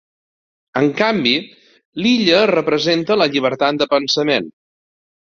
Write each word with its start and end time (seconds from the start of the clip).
En 0.79 0.85
canvi, 1.01 1.33
l'illa 2.05 2.39
representa 2.51 3.17
la 3.23 3.27
llibertat 3.35 3.77
de 3.83 3.89
pensament. 3.93 4.49